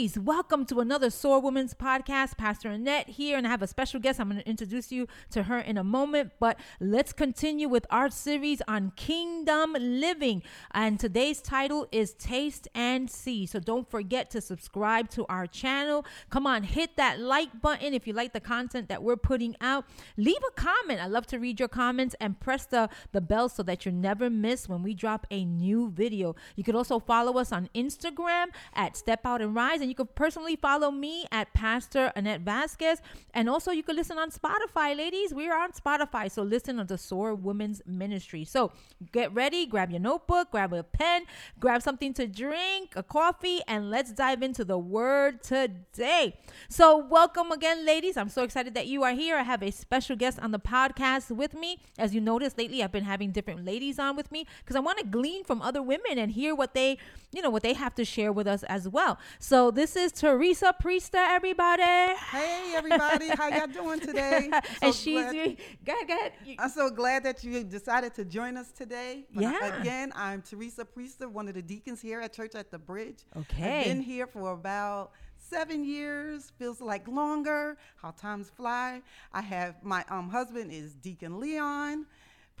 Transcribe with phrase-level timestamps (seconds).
[0.00, 2.38] welcome to another Soar Women's podcast.
[2.38, 4.18] Pastor Annette here, and I have a special guest.
[4.18, 8.08] I'm going to introduce you to her in a moment, but let's continue with our
[8.08, 10.42] series on kingdom living.
[10.72, 13.44] And today's title is Taste and See.
[13.44, 16.06] So don't forget to subscribe to our channel.
[16.30, 19.84] Come on, hit that like button if you like the content that we're putting out.
[20.16, 21.02] Leave a comment.
[21.02, 24.30] I love to read your comments and press the, the bell so that you never
[24.30, 26.36] miss when we drop a new video.
[26.56, 30.14] You could also follow us on Instagram at Step Out and Rise, and you could
[30.14, 33.02] personally follow me at Pastor Annette Vasquez.
[33.34, 35.34] And also, you could listen on Spotify, ladies.
[35.34, 38.44] We are on Spotify, so listen on the Soar Women's Ministry.
[38.44, 38.72] So
[39.10, 41.24] get ready, grab your notebook, grab a pen,
[41.58, 46.36] grab something to drink, a coffee, and let's dive into the Word today.
[46.68, 48.16] So, welcome again, ladies.
[48.16, 49.36] I'm so excited that you are here.
[49.36, 51.78] I have a special guest on the podcast with me.
[51.98, 54.98] As you noticed lately, I've been having different ladies on with me because I want
[54.98, 56.96] to glean from other women and hear what they,
[57.32, 59.18] you know, what they have to share with us as well.
[59.40, 61.82] So this is Teresa Priester, everybody.
[61.82, 64.48] Hey everybody, how y'all doing today?
[64.52, 66.32] I'm and she's glad- go ahead, go ahead.
[66.58, 69.24] I'm so glad that you decided to join us today.
[69.32, 69.80] But Yeah.
[69.80, 73.24] again, I'm Teresa Priester, one of the deacons here at Church at the Bridge.
[73.36, 73.80] Okay.
[73.80, 76.52] I've been here for about seven years.
[76.58, 77.76] Feels like longer.
[77.96, 79.02] How times fly.
[79.32, 82.06] I have my um, husband is Deacon Leon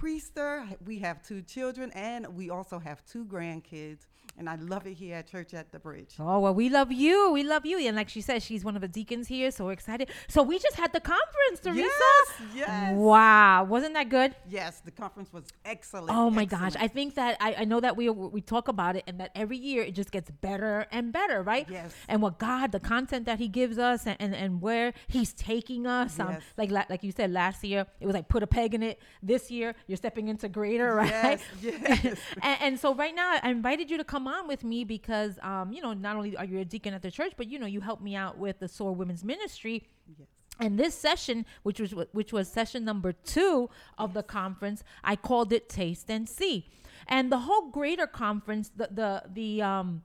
[0.00, 0.66] Priester.
[0.86, 4.06] We have two children, and we also have two grandkids.
[4.40, 6.14] And I love it here at Church at the Bridge.
[6.18, 7.30] Oh well, we love you.
[7.30, 9.72] We love you, and like she said, she's one of the deacons here, so we're
[9.72, 10.08] excited.
[10.28, 11.82] So we just had the conference, Teresa.
[11.82, 12.94] Yes, yes.
[12.96, 14.34] Wow, wasn't that good?
[14.48, 16.08] Yes, the conference was excellent.
[16.10, 16.74] Oh my gosh.
[16.80, 19.58] I think that I, I know that we we talk about it, and that every
[19.58, 21.66] year it just gets better and better, right?
[21.68, 21.94] Yes.
[22.08, 25.86] And what God, the content that He gives us, and and, and where He's taking
[25.86, 26.42] us, um, Yes.
[26.56, 29.00] like like you said last year, it was like put a peg in it.
[29.22, 31.12] This year, you're stepping into greater, right?
[31.12, 32.18] Yes, yes.
[32.42, 35.72] and, and so right now, I invited you to come on with me because, um,
[35.72, 37.80] you know, not only are you a deacon at the church, but you know, you
[37.80, 39.86] help me out with the Soar Women's Ministry.
[40.18, 40.28] Yes.
[40.58, 45.52] And this session, which was which was session number two of the conference, I called
[45.52, 46.68] it Taste and See.
[47.08, 50.02] And the whole greater conference, the the the um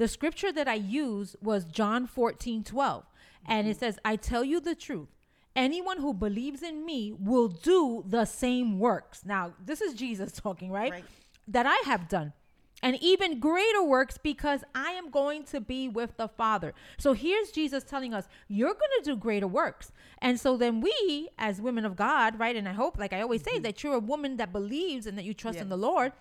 [0.00, 3.04] the scripture that I used was John 14, 12.
[3.46, 5.08] And it says, I tell you the truth.
[5.54, 9.26] Anyone who believes in me will do the same works.
[9.26, 10.92] Now, this is Jesus talking, right?
[10.92, 11.04] Right.
[11.48, 12.32] That I have done.
[12.82, 16.74] And even greater works because I am going to be with the Father.
[16.98, 19.92] So here's Jesus telling us, you're going to do greater works.
[20.22, 22.56] And so then we, as women of God, right?
[22.56, 23.62] And I hope, like I always say, mm-hmm.
[23.62, 26.12] that you're a woman that believes and that you trust in the Lord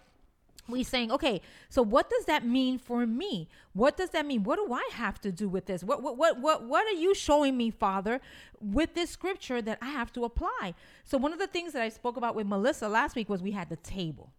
[0.69, 4.57] we saying okay so what does that mean for me what does that mean what
[4.57, 7.57] do i have to do with this what what what what, what are you showing
[7.57, 8.21] me father
[8.61, 11.89] with this scripture that i have to apply so one of the things that i
[11.89, 14.31] spoke about with melissa last week was we had the table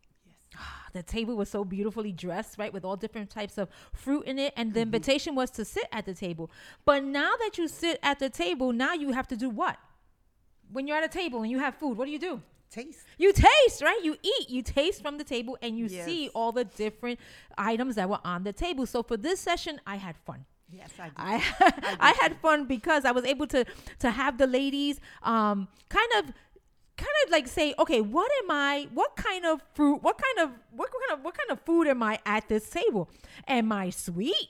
[0.92, 4.52] the table was so beautifully dressed, right, with all different types of fruit in it.
[4.56, 6.50] And the invitation was to sit at the table.
[6.84, 9.76] But now that you sit at the table, now you have to do what?
[10.72, 12.40] When you're at a table and you have food, what do you do?
[12.70, 13.00] Taste.
[13.18, 14.00] You taste, right?
[14.04, 14.48] You eat.
[14.48, 16.04] You taste from the table and you Yes.
[16.04, 17.18] see all the different
[17.58, 18.86] items that were on the table.
[18.86, 20.44] So for this session, I had fun.
[20.72, 21.14] Yes, I do.
[21.16, 21.42] I
[21.98, 23.64] I had fun because I was able to
[23.98, 26.32] to have the ladies um kind of
[27.00, 28.88] kind of like say, okay, what am I?
[28.92, 30.02] What kind of fruit?
[30.02, 33.08] What kind of what kind of what kind of food am I at this table?
[33.48, 34.48] Am I sweet?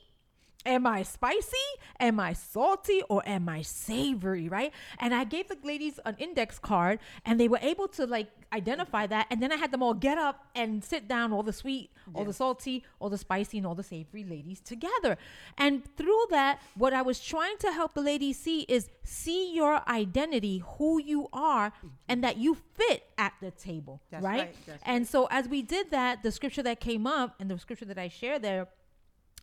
[0.67, 1.57] Am I spicy?
[1.99, 3.03] Am I salty?
[3.09, 4.49] Or am I savory?
[4.49, 4.73] Right?
[4.99, 9.07] And I gave the ladies an index card, and they were able to like identify
[9.07, 9.27] that.
[9.31, 12.25] And then I had them all get up and sit down, all the sweet, all
[12.25, 15.17] the salty, all the spicy, and all the savory ladies together.
[15.57, 19.89] And through that, what I was trying to help the ladies see is see your
[19.89, 21.73] identity, who you are,
[22.09, 24.55] and that you fit at the table, That's right?
[24.69, 27.85] right, and so as we did that, the scripture that came up and the scripture
[27.85, 28.69] that I shared there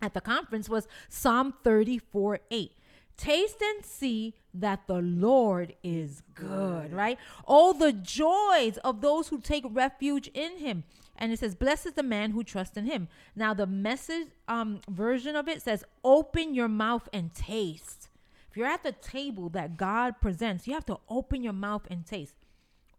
[0.02, 2.72] at the conference was Psalm 34 8.
[3.18, 7.18] Taste and see that the Lord is good, right?
[7.46, 10.84] All the joys of those who take refuge in him.
[11.16, 13.08] And it says, Blessed is the man who trusts in him.
[13.36, 18.10] Now, the message um, version of it says, Open your mouth and taste.
[18.52, 22.06] If you're at the table that God presents, you have to open your mouth and
[22.06, 22.36] taste.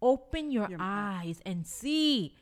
[0.03, 1.25] Open your, Your mouth.
[1.25, 2.35] eyes and see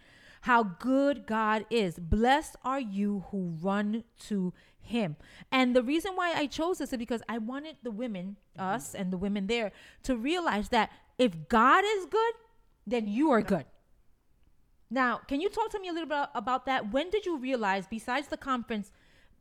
[0.46, 1.98] how good God is.
[1.98, 5.16] Blessed are you who run to him.
[5.50, 9.12] And the reason why I chose this is because I wanted the women, us and
[9.12, 9.72] the women there,
[10.04, 12.34] to realize that if God is good,
[12.86, 13.64] then you are good.
[14.88, 16.92] Now, can you talk to me a little bit about that?
[16.92, 18.92] When did you realize, besides the conference,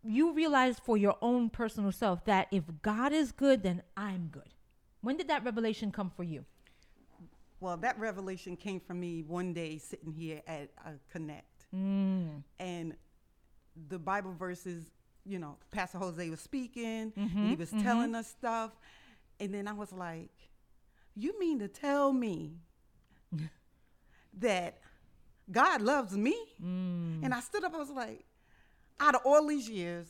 [0.03, 4.55] you realized for your own personal self that if God is good, then I'm good?
[5.01, 6.45] When did that revelation come for you?
[7.65, 11.65] Well, that revelation came from me one day sitting here at uh, Connect.
[11.75, 12.43] Mm.
[12.59, 12.93] And
[13.89, 14.91] the Bible verses
[15.25, 18.69] you know, Pastor Jose was speaking, Mm-hmm, and he was telling us stuff,
[19.39, 20.29] and then I was like,
[21.15, 22.59] "You mean to tell me
[24.39, 24.77] that
[25.51, 27.23] God loves me?" Mm.
[27.23, 27.73] And I stood up.
[27.73, 28.23] I was like,
[28.99, 30.05] "Out of all these years,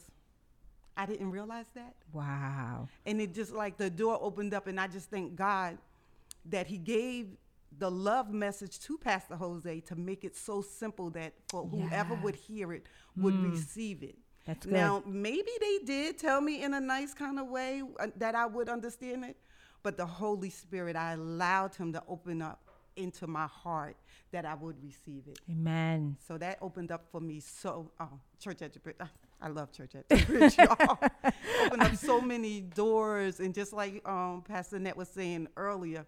[0.97, 2.89] I didn't realize that." Wow.
[3.05, 5.77] and it just like the door opened up and i just thank god
[6.45, 7.27] that he gave
[7.77, 12.35] the love message to pastor jose to make it so simple that for whoever would
[12.35, 12.85] hear it
[13.17, 14.73] would receive it That's good.
[14.73, 18.45] now maybe they did tell me in a nice kind of way uh, that i
[18.45, 19.37] would understand it
[19.83, 23.97] but the holy spirit i allowed him to open up into my heart
[24.31, 26.17] that i would receive it Amen.
[26.27, 29.09] so that opened up for me so oh church at the bridge ah,
[29.41, 30.97] I love church at the bridge, y'all.
[31.65, 36.05] Opened up so many doors, and just like um, Pastor Net was saying earlier,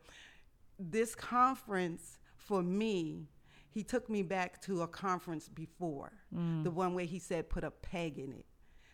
[0.80, 3.28] this conference for me,
[3.70, 6.64] he took me back to a conference before, mm.
[6.64, 8.46] the one where he said put a peg in it.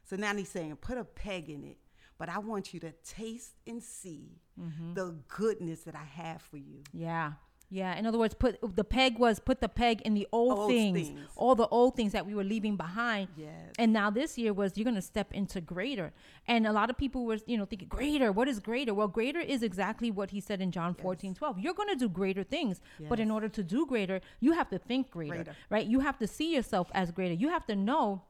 [0.03, 1.77] So now he's saying put a peg in it,
[2.17, 4.93] but I want you to taste and see mm-hmm.
[4.93, 6.83] the goodness that I have for you.
[6.91, 7.33] Yeah.
[7.73, 7.97] Yeah.
[7.99, 11.07] In other words, put the peg was put the peg in the old, Old things,
[11.07, 11.19] things.
[11.35, 13.29] all the old things that we were leaving behind.
[13.35, 13.49] Yes.
[13.79, 16.13] And now this year was you're going to step into greater.
[16.47, 18.31] And a lot of people were, you know, thinking greater.
[18.31, 18.93] What is greater?
[18.93, 21.59] Well, greater is exactly what he said in John 14, 12.
[21.59, 22.79] You're going to do greater things.
[22.99, 23.09] yes.
[23.09, 25.55] But in order to do greater, you have to think greater, Greater.
[25.69, 25.87] right?
[25.87, 27.33] You have to see yourself as greater.
[27.33, 28.21] You have to know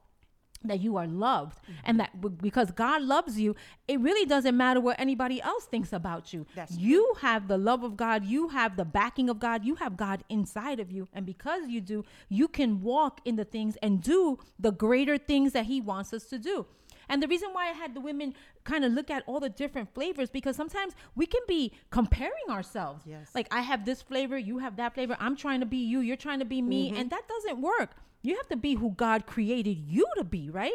[0.68, 1.72] that you are loved Mm-hmm.
[1.84, 3.54] and that w- because God loves you,
[3.88, 6.46] it really doesn't matter what anybody else thinks about you.
[6.54, 9.96] That's you have the love of God, you have the backing of God, you have
[9.96, 11.08] God inside of you.
[11.12, 15.52] And because you do, you can walk in the things and do the greater things
[15.52, 16.66] that He wants us to do.
[17.08, 18.32] And the reason why I had the women
[18.64, 23.02] kind of look at all the different flavors because sometimes we can be comparing ourselves.
[23.06, 23.28] Yes.
[23.34, 25.14] Like I have this flavor, you have that flavor.
[25.20, 27.00] I'm trying to be you, you're trying to be me, Mm-hmm.
[27.00, 27.90] and that doesn't work.
[28.24, 30.72] You have to be who God created you to be, right?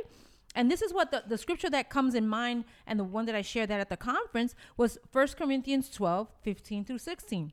[0.54, 3.36] And this is what the, the scripture that comes in mind, and the one that
[3.36, 7.52] I shared that at the conference was 1 Corinthians 12, 15 through 16.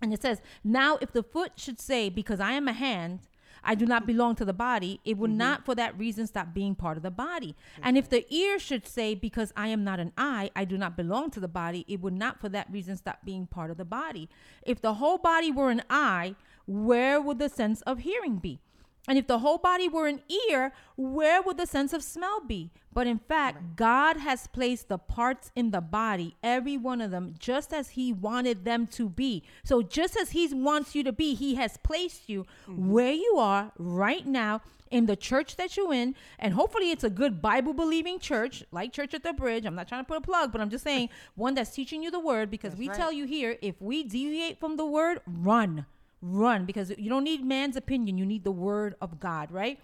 [0.00, 3.20] And it says, Now if the foot should say, Because I am a hand,
[3.64, 5.38] I do not belong to the body, it would mm-hmm.
[5.38, 7.56] not for that reason stop being part of the body.
[7.82, 10.96] And if the ear should say, Because I am not an eye, I do not
[10.96, 13.84] belong to the body, it would not for that reason stop being part of the
[13.84, 14.28] body.
[14.62, 16.36] If the whole body were an eye,
[16.66, 18.60] where would the sense of hearing be?
[19.08, 20.20] And if the whole body were an
[20.50, 22.70] ear, where would the sense of smell be?
[22.92, 27.34] But in fact, God has placed the parts in the body, every one of them,
[27.38, 29.42] just as He wanted them to be.
[29.64, 32.90] So, just as He wants you to be, He has placed you mm-hmm.
[32.90, 36.14] where you are right now in the church that you're in.
[36.38, 39.66] And hopefully, it's a good Bible believing church, like Church at the Bridge.
[39.66, 42.10] I'm not trying to put a plug, but I'm just saying one that's teaching you
[42.10, 42.96] the word because That's we right.
[42.96, 45.84] tell you here if we deviate from the word, run
[46.32, 49.78] run because you don't need man's opinion you need the word of god right?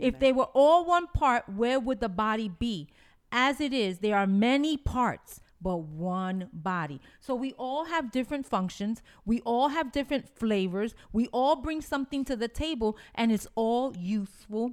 [0.00, 2.88] If they were all one part where would the body be?
[3.30, 7.00] As it is there are many parts but one body.
[7.20, 12.24] So we all have different functions we all have different flavors we all bring something
[12.24, 14.72] to the table and it's all useful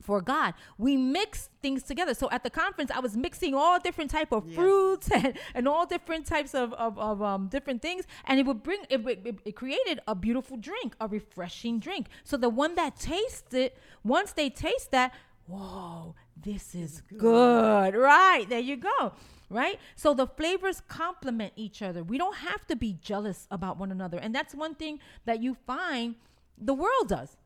[0.00, 0.54] for God.
[0.78, 2.14] We mix things together.
[2.14, 4.56] So at the conference, I was mixing all different type of Yes.
[4.56, 8.04] fruits and, and all different types of, of, of um, different things.
[8.24, 12.08] And it would bring, it, it, it created a beautiful drink, a refreshing drink.
[12.24, 15.12] So the one that tastes it, once they taste that,
[15.46, 17.94] whoa, this is good.
[17.94, 18.46] Right.
[18.48, 19.12] There you go.
[19.50, 19.80] Right.
[19.96, 22.04] So the flavors complement each other.
[22.04, 24.18] We don't have to be jealous about one another.
[24.18, 26.16] And that's one thing that you find
[26.58, 27.36] the world does.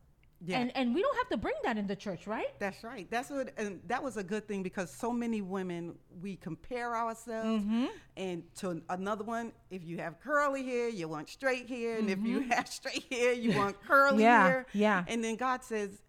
[0.45, 0.59] Yeah.
[0.59, 2.47] And and we don't have to bring that into church, right?
[2.59, 3.07] That's right.
[3.09, 7.63] That's what, and that was a good thing because so many women we compare ourselves,
[7.63, 7.85] Mm-hmm.
[8.17, 9.53] and to another one.
[9.71, 13.31] If you have curly hair, you want straight hair, and if you have straight hair,
[13.33, 14.19] you want curly Mm-hmm.
[14.21, 14.65] Yeah, hair.
[14.73, 15.05] yeah.
[15.07, 16.01] And then God says,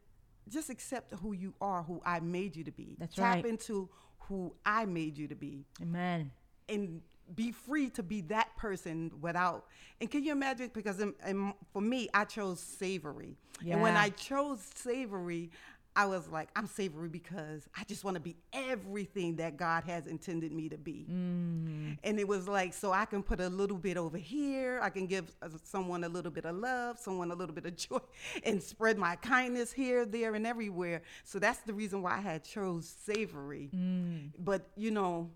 [0.48, 2.96] just accept who you are, who I made you to be.
[2.98, 3.46] That's Tap right.
[3.46, 3.88] into
[4.28, 6.30] who I made you to be, Amen.
[6.68, 7.00] and
[7.34, 9.66] be free to be that person without.
[10.00, 10.70] And can you imagine?
[10.72, 15.50] Because in, in, for me, I chose savory, and when I chose savory,
[15.96, 20.06] I was like, I'm savory because I just want to be everything that God has
[20.08, 21.06] intended me to be.
[21.08, 21.98] Mm.
[22.02, 24.80] And it was like, so I can put a little bit over here.
[24.82, 27.76] I can give uh, someone a little bit of love, someone a little bit of
[27.88, 28.00] joy,
[28.44, 31.02] and spread my kindness here, there, and everywhere.
[31.22, 33.70] So that's the reason why I had chose savory.
[33.72, 34.32] Mm.
[34.38, 35.30] But you know,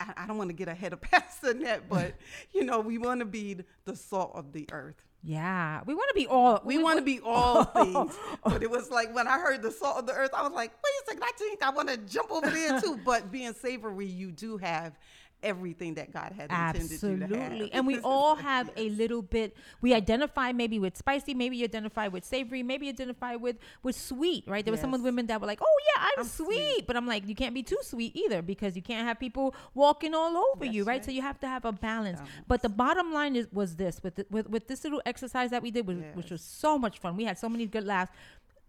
[0.00, 2.14] I, I don't want to get ahead of Pastor Net, but
[2.52, 5.02] you know, we want to be the salt of the earth.
[5.24, 6.60] Yeah, we want to be all.
[6.64, 8.16] We want to be all things.
[8.44, 10.70] But it was like when I heard the salt of the earth, I was like,
[10.70, 12.98] wait a second, I think I want to jump over there too.
[13.04, 14.98] But being savory, you do have
[15.42, 17.32] everything that God had intended you to have.
[17.32, 17.72] Absolutely.
[17.78, 22.08] And we all have a little bit we identify maybe with spicy, maybe you identify
[22.08, 24.64] with savory, maybe you identify with with sweet, right?
[24.64, 26.46] There were some of the women that were like, "Oh yeah, I'm, I'm sweet.
[26.46, 26.86] sweet.
[26.86, 30.14] But I'm like, you can't be too sweet either because you can't have people walking
[30.14, 30.94] all over That's you, right?
[30.94, 31.04] right.
[31.04, 32.18] So you have to have a balance.
[32.18, 32.44] Balance.
[32.46, 35.62] But the bottom line is was this with the, with with this little exercise that
[35.62, 37.16] we did, which, which was so much fun.
[37.16, 38.12] We had so many good laughs.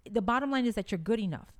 [0.10, 1.52] The bottom line is that you're good enough.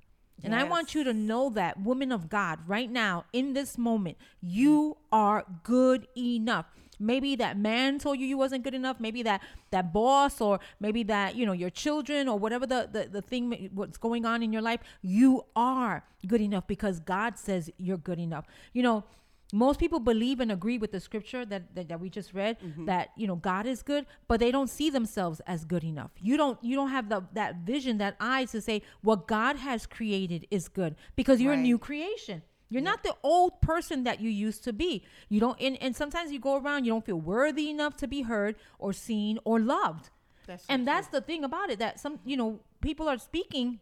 [0.44, 4.16] And I want you to know that, woman of God, right now, in this moment,
[4.40, 6.66] you are good enough.
[6.98, 9.00] Maybe that man told you you wasn't good enough.
[9.00, 13.08] Maybe that that boss, or maybe that you know your children, or whatever the the,
[13.08, 14.80] the thing what's going on in your life.
[15.00, 18.44] You are good enough because God says you're good enough.
[18.74, 19.04] You know,
[19.52, 22.84] most people believe and agree with the scripture that, that, that we just read mm-hmm.
[22.84, 26.10] that you know god is good but they don't see themselves as good enough.
[26.20, 29.86] You don't you don't have the that vision that eyes to say what god has
[29.86, 32.42] created is good because you're a new creation.
[32.72, 35.04] You're not the old person that you used to be.
[35.28, 38.22] You don't and, and sometimes you go around you don't feel worthy enough to be
[38.22, 40.10] heard or seen or loved.
[40.46, 40.84] That's so and true.
[40.86, 43.80] that's the thing about it that some you know people are speaking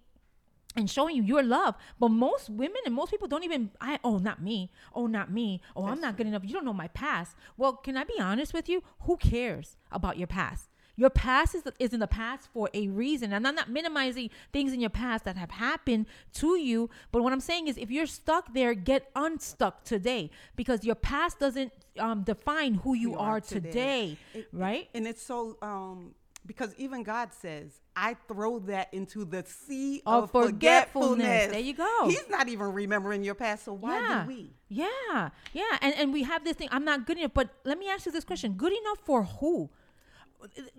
[0.76, 1.74] and showing you your love.
[1.98, 4.70] But most women and most people don't even I oh not me.
[4.94, 5.60] Oh not me.
[5.74, 6.42] Oh I'm not good enough.
[6.44, 7.36] You don't know my past.
[7.56, 8.82] Well, can I be honest with you?
[9.00, 10.68] Who cares about your past?
[10.96, 13.32] Your past is, is in the past for a reason.
[13.32, 16.90] And I'm not minimizing things in your past that have happened to you.
[17.12, 21.38] But what I'm saying is if you're stuck there, get unstuck today because your past
[21.38, 23.68] doesn't um, define who you, you are, are today.
[23.70, 24.18] today.
[24.34, 24.88] It- right?
[24.92, 26.14] And it's so um
[26.46, 31.26] because even God says, I throw that into the sea Of of, forgetfulness.
[31.26, 31.46] forgetfulness.
[31.52, 32.08] There you go.
[32.08, 34.22] He's not even remembering your past, so why yeah.
[34.22, 34.52] do we?
[34.68, 36.68] Yeah, yeah, and and we have this thing.
[36.70, 39.70] I'm not good enough, but let me ask you this question: Good enough for who?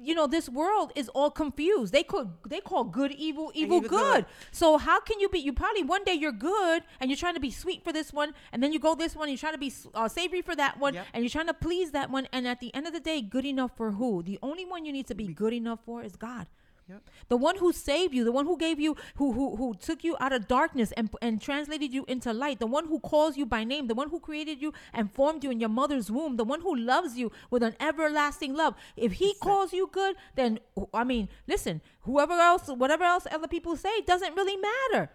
[0.01, 1.91] You know, this world is all confused.
[1.91, 3.89] They could they call good evil, evil evil good.
[3.89, 4.25] good.
[4.51, 5.39] So how can you be?
[5.39, 8.33] You probably one day you're good and you're trying to be sweet for this one,
[8.53, 10.79] and then you go this one, and you're trying to be uh, savory for that
[10.79, 11.05] one, Yep.
[11.13, 12.27] and you're trying to please that one.
[12.31, 14.23] And at the end of the day, good enough for who?
[14.23, 16.47] The only one you need to be good enough for is God.
[16.89, 17.03] Yep.
[17.27, 20.17] The one who saved you, the one who gave you, who who who took you
[20.19, 23.63] out of darkness and and translated you into light, the one who calls you by
[23.63, 26.61] name, the one who created you and formed you in your mother's womb, the one
[26.61, 28.73] who loves you with an everlasting love.
[28.97, 30.59] If he calls you good, then
[30.91, 35.11] I mean, listen, whoever else, whatever else other people say, doesn't really matter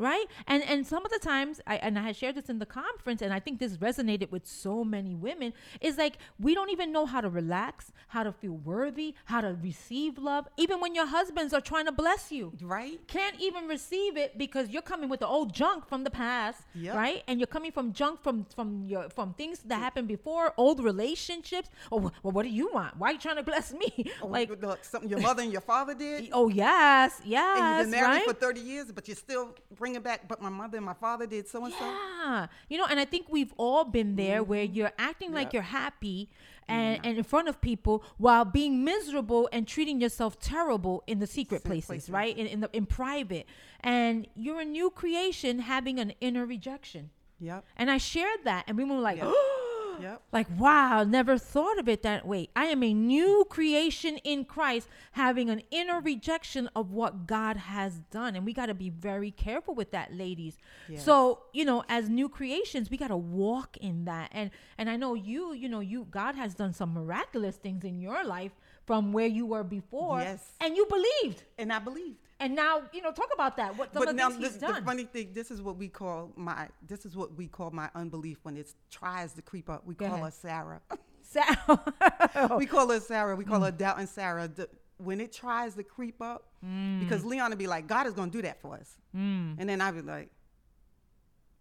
[0.00, 2.66] right and and some of the times i and i had shared this in the
[2.66, 6.90] conference and i think this resonated with so many women is like we don't even
[6.90, 11.06] know how to relax how to feel worthy how to receive love even when your
[11.06, 12.98] husbands are trying to bless you Right?
[13.06, 16.94] can't even receive it because you're coming with the old junk from the past Yep.
[16.96, 20.82] right and you're coming from junk from from your from things that happened before old
[20.82, 23.90] relationships oh well what do you want why are you trying to bless me
[24.22, 26.28] oh, Like like something your mother and your father did.
[26.32, 28.24] oh yes and yes you've been married right?
[28.26, 31.48] for 30 years, but you're still bringing back, but my mother and my father did
[31.48, 31.84] so and so.
[31.84, 32.46] Yeah.
[32.68, 34.50] You know, and I think we've all been there mm-hmm.
[34.50, 36.28] where you're acting like you're happy
[36.68, 36.72] mm-hmm.
[36.72, 41.26] and, and in front of people while being miserable and treating yourself terrible in the
[41.26, 42.10] secret Secret places, places.
[42.10, 42.36] right?
[42.36, 43.46] In in, the, in private.
[43.80, 47.10] And you're a new creation having an inner rejection.
[47.40, 47.64] Yep.
[47.76, 49.32] And I shared that and we were like, Yep.
[50.02, 50.22] Yep.
[50.32, 54.88] like wow never thought of it that way i am a new creation in christ
[55.12, 59.30] having an inner rejection of what god has done and we got to be very
[59.30, 60.56] careful with that ladies
[60.88, 61.04] Yes.
[61.04, 64.96] so you know as new creations we got to walk in that and and i
[64.96, 68.52] know you you know you god has done some miraculous things in your life
[68.86, 70.52] from where you were before Yes.
[70.60, 72.18] and you believed And I believed.
[72.40, 74.52] And now you know talk about that what some but of the now things this,
[74.54, 77.70] he's the funny thing, this is what we call my this is what we call
[77.70, 79.86] my unbelief when it tries to creep up.
[79.86, 80.24] We Go call ahead.
[80.26, 80.80] her Sarah.
[81.22, 83.36] so, we call her Sarah.
[83.36, 83.48] We Mm.
[83.48, 84.48] call her and Sarah.
[84.48, 84.68] The,
[84.98, 86.98] when it tries to creep up, Mm.
[87.00, 88.98] because Leon would be like, God is going to do that for us.
[89.14, 90.28] And then I'd be like,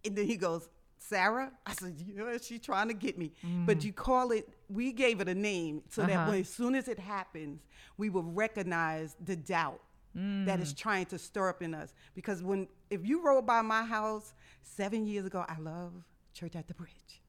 [0.05, 0.67] and then he goes,
[0.97, 1.51] Sarah?
[1.65, 3.31] I said, yeah, she's trying to get me.
[3.65, 6.05] But you call it, we gave it a name so Mm.
[6.05, 6.17] Uh-huh.
[6.17, 7.61] that when, as soon as it happens,
[7.97, 9.81] we will recognize the doubt
[10.13, 10.61] that Mm.
[10.61, 11.93] is trying to stir up in us.
[12.15, 15.93] Because when, if you roll by my house seven years ago, I love
[16.33, 17.21] Church at the Bridge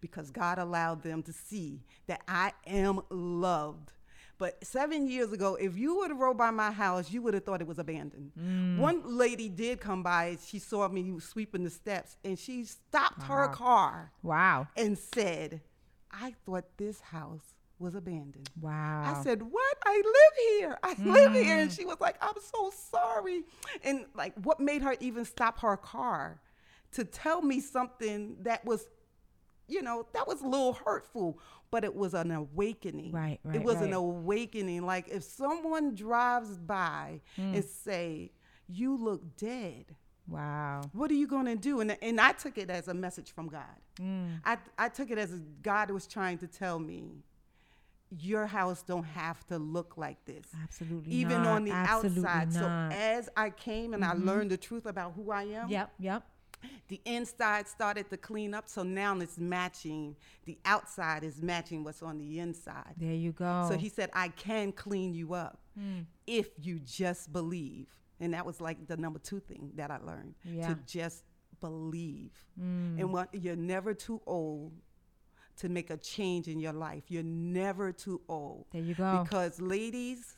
[0.00, 3.90] because God allowed them to see that I am loved.
[4.36, 7.44] But seven years ago, if you would have rode by my house, you would have
[7.44, 8.32] thought it was abandoned.
[8.80, 10.38] One lady did come by.
[10.44, 15.62] She saw me sweeping the steps, and she stopped her car wow and said,
[16.10, 19.76] "I thought this house was abandoned." wow I said, "What?
[19.84, 20.78] I live here.
[20.82, 23.44] I live here." And she was like, "I'm so sorry."
[23.82, 26.40] And like, what made her even stop her car
[26.92, 28.86] to tell me something that was,
[29.66, 31.40] you know, that was a little hurtful,
[31.70, 33.10] but it was an awakening.
[33.12, 34.86] Right, right, It was an awakening.
[34.86, 37.54] Like if someone drives by Mm.
[37.56, 38.32] and say,
[38.68, 40.80] "You look dead," Wow.
[40.94, 41.80] What are you going to do?
[41.80, 43.76] And, and I took it as a message from God.
[44.00, 44.40] Mm.
[44.42, 47.22] I, I took it as God was trying to tell me,
[48.10, 50.44] your house don't have to look like this.
[50.62, 51.12] Absolutely.
[51.12, 51.56] Even not.
[51.56, 52.52] on the Absolutely outside.
[52.54, 52.92] Not.
[52.92, 55.90] So as I came and I learned the truth about who I am, yep.
[55.98, 56.22] Yep.
[56.88, 58.68] the inside started to clean up.
[58.68, 60.16] So now it's matching.
[60.44, 62.94] The outside is matching what's on the inside.
[62.96, 63.66] There you go.
[63.70, 66.06] So he said, I can clean you up Mm.
[66.28, 67.88] if you just believe.
[68.20, 70.68] And that was like the number two thing that I learned Yeah.
[70.68, 71.24] to just
[71.60, 72.30] believe.
[72.60, 73.00] Mm.
[73.00, 74.72] And what, you're never too old
[75.58, 77.04] to make a change in your life.
[77.08, 78.66] You're never too old.
[78.72, 79.22] There you go.
[79.22, 80.34] Because, ladies,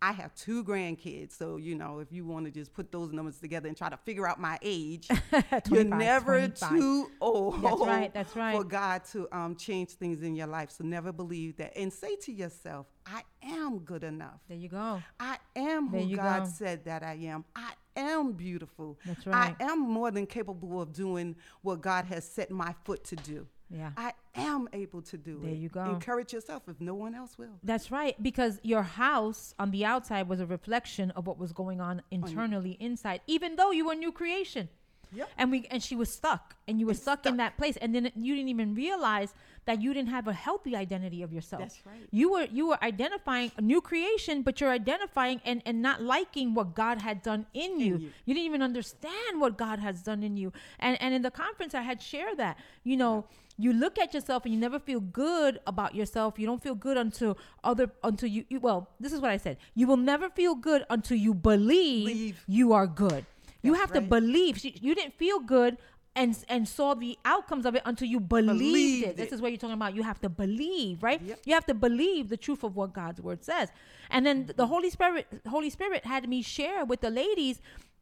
[0.00, 1.36] I have two grandkids.
[1.38, 3.96] So, you know, if you want to just put those numbers together and try to
[3.98, 5.08] figure out my age,
[5.70, 6.70] you're never 25.
[6.70, 8.56] too old That's right, that's right.
[8.56, 8.64] for.
[8.64, 10.70] God to um, change things in your life.
[10.72, 11.76] So, never believe that.
[11.76, 14.40] And say to yourself, I am good enough.
[14.48, 15.02] There you go.
[15.20, 16.50] I am There who God go.
[16.50, 17.44] said that I am.
[17.54, 18.98] I am beautiful.
[19.04, 19.56] That's right.
[19.58, 23.46] I am more than capable of doing what God has set my foot to do.
[23.70, 23.90] Yeah.
[23.96, 25.56] I am able to do There it.
[25.56, 25.84] you go.
[25.84, 27.58] Encourage yourself if no one else will.
[27.62, 31.80] That's right, because your house on the outside was a reflection of what was going
[31.80, 34.68] on internally inside, even though you were a new creation.
[35.14, 35.28] Yep.
[35.38, 37.94] And we and she was stuck, and you were And stuck, in that place, and
[37.94, 41.62] then you didn't even realize that you didn't have a healthy identity of yourself.
[41.62, 42.08] That's right.
[42.10, 46.54] You were you were identifying a new creation, but you're identifying and and not liking
[46.54, 47.98] what God had done in you.
[47.98, 48.10] you.
[48.24, 50.52] You didn't even understand what God has done in you.
[50.78, 52.56] And and in the conference, I had shared that.
[52.82, 53.26] You know,
[53.58, 56.38] you look at yourself and you never feel good about yourself.
[56.38, 59.58] You don't feel good until other until you, you well, this is what I said.
[59.74, 62.44] You will never feel good until you believe Believe.
[62.48, 63.26] you are good.
[63.62, 64.58] You have to believe.
[64.58, 65.78] She- You didn't feel good
[66.14, 69.16] and and saw the outcomes of it until you believed, Believed it.
[69.16, 69.94] This is what you're talking about.
[69.94, 71.20] You have to believe, right?
[71.22, 71.40] Yep.
[71.46, 73.70] You have to believe the truth of what God's word says.
[74.10, 77.60] And then the Holy Spirit Holy Spirit had me share with the ladies,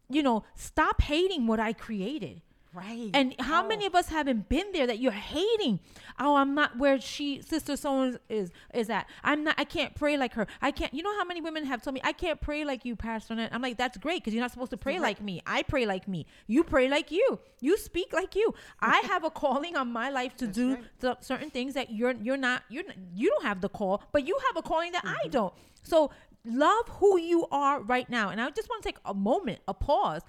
[0.09, 2.43] you know, stop hating what I created.
[2.73, 3.11] Right.
[3.15, 5.81] And how many of us haven't been there that you're hating?
[6.21, 9.09] Oh, I'm not where she sister so is is at.
[9.25, 9.57] I'm not.
[9.59, 10.47] I can't pray like her.
[10.63, 10.95] I can't.
[10.95, 13.33] You know how many women have told me I can't pray like you, Pastor?
[13.33, 15.03] Annette?" I'm like, that's great because you're not supposed to pray Right.
[15.03, 15.41] like me.
[15.47, 16.27] I pray like me.
[16.47, 17.41] You pray like you.
[17.61, 18.55] You speak like you.
[18.81, 21.25] I have a calling on my life to That's do right.
[21.25, 24.39] certain things that you're you're not you're n- you don't have the call, but you
[24.49, 25.27] have a calling that Mm-hmm.
[25.27, 25.55] I don't.
[25.83, 26.13] So
[26.45, 28.29] love who you are right now.
[28.29, 30.23] And I just want to take a moment, a pause.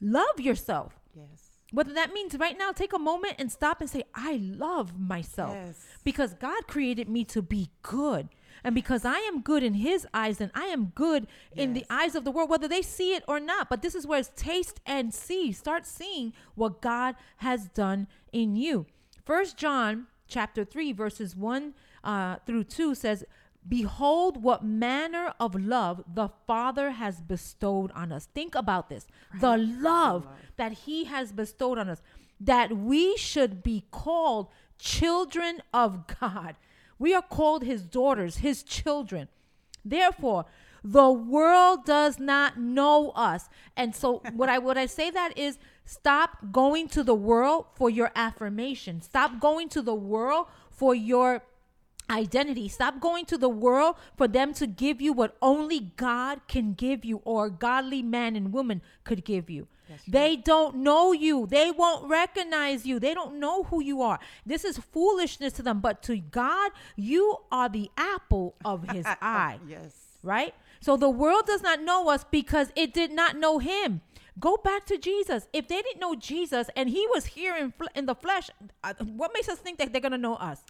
[0.00, 0.98] Love yourself.
[1.14, 1.50] yes.
[1.72, 5.54] Whether that means right now, take a moment and stop and say, I love myself.
[5.54, 5.80] Yes.
[6.04, 8.28] Because God created me to be good.
[8.62, 12.14] And because I am good in his eyes, and I am good in the eyes
[12.14, 13.68] of the world, whether they see it or not.
[13.68, 15.50] But this is where it's taste and see.
[15.50, 18.86] Start seeing what God has done in you.
[19.24, 23.24] First John chapter 3, verses 1 uh, through 2 says,
[23.68, 28.28] Behold, what manner of love the Father has bestowed on us.
[28.34, 29.06] Think about this.
[29.40, 32.02] The love that He has bestowed on us,
[32.40, 34.48] that we should be called
[34.78, 36.56] children of God.
[36.98, 39.28] We are called His daughters, His children.
[39.84, 40.46] Therefore,
[40.84, 43.48] the world does not know us.
[43.76, 47.88] And so what I what I say that is stop going to the world for
[47.88, 49.00] your affirmation.
[49.00, 51.42] Stop going to the world for your
[52.12, 52.68] identity.
[52.68, 57.04] Stop going to the world for them to give you what only God can give
[57.04, 59.66] you or a godly man and woman could give you.
[60.08, 61.46] They don't know you.
[61.46, 62.98] They won't recognize you.
[62.98, 64.18] They don't know who you are.
[64.46, 65.80] This is foolishness to them.
[65.80, 69.94] But to God, you are the apple of his eye Yes.
[70.22, 70.54] right?
[70.80, 74.00] So the world does not know us because it did not know him.
[74.40, 75.46] Go back to Jesus.
[75.52, 78.48] If they didn't know Jesus and he was here in, fl- in the flesh,
[78.82, 80.62] uh, what makes us think that they're going to know us?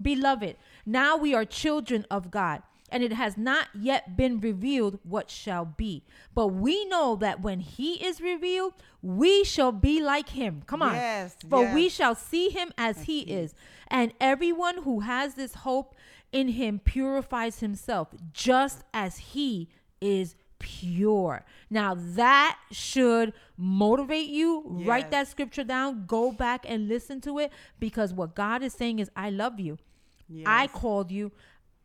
[0.00, 5.30] Beloved, now we are children of God, and it has not yet been revealed what
[5.30, 6.02] shall be.
[6.34, 10.62] But we know that when he is revealed, we shall be like him.
[10.66, 10.94] Come on.
[10.94, 13.54] Yes, For we shall see him as he is.
[13.88, 15.94] And everyone who has this hope
[16.32, 19.68] in him purifies himself just as he
[20.00, 21.44] is pure.
[21.70, 24.64] Now that should motivate you.
[24.66, 28.98] Write that scripture down, go back and listen to it because what God is saying
[28.98, 29.78] is I love you.
[30.44, 31.30] I called you.